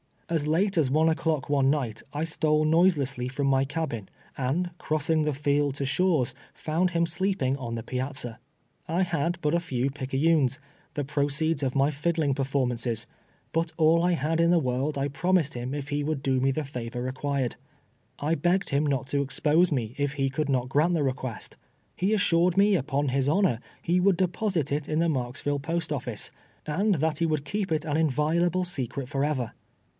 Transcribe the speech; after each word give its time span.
As 0.29 0.47
late 0.47 0.77
as 0.79 0.89
one 0.89 1.09
o'clock 1.09 1.47
one 1.49 1.69
night 1.69 2.01
I 2.13 2.23
stole 2.23 2.63
noise 2.63 2.95
lessly 2.95 3.29
from 3.29 3.45
my 3.47 3.65
cabin, 3.65 4.07
and, 4.37 4.71
crossing 4.79 5.23
the 5.23 5.33
field 5.33 5.75
to 5.75 5.85
Shaw's, 5.85 6.33
found 6.53 6.91
him 6.91 7.05
sleeping 7.05 7.57
on 7.57 7.75
the 7.75 7.83
piazza. 7.83 8.39
I 8.87 9.03
had 9.03 9.37
but 9.41 9.53
a 9.53 9.59
few 9.59 9.91
])icayunes— 9.91 10.57
the 10.95 11.03
proceeds 11.03 11.63
of 11.63 11.75
my 11.75 11.91
fiddling 11.91 12.33
performan 12.33 12.79
ces, 12.79 13.05
b\it 13.51 13.73
all 13.77 14.01
I 14.03 14.13
had 14.13 14.39
in 14.39 14.51
the 14.51 14.57
world 14.57 14.97
I 14.97 15.09
promised 15.09 15.53
him 15.53 15.73
if 15.75 15.89
he 15.89 16.03
■would 16.03 16.23
do 16.23 16.39
me 16.39 16.49
the 16.51 16.63
favor 16.63 17.11
rec^uired. 17.11 17.55
I 18.17 18.33
begged 18.33 18.69
him 18.69 18.85
not 18.85 19.07
to 19.07 19.21
expose 19.21 19.69
me 19.69 19.93
if 19.97 20.13
he 20.13 20.29
could 20.31 20.49
not 20.49 20.69
grant 20.69 20.93
the 20.93 21.03
request. 21.03 21.57
He 21.95 22.13
assured 22.13 22.57
me, 22.57 22.75
upon 22.75 23.09
his 23.09 23.27
honor, 23.29 23.59
he 23.83 23.99
would 23.99 24.17
deposit 24.17 24.71
it 24.71 24.87
in 24.87 24.99
the 24.99 25.09
Marksville 25.09 25.61
post 25.61 25.91
ofiice, 25.91 26.31
and 26.65 26.95
that 26.95 27.17
he 27.19 27.25
would 27.25 27.45
keep 27.45 27.69
it 27.71 27.85
an 27.85 27.97
inviolable 27.97 28.63
secret 28.63 29.09
forever. 29.09 29.51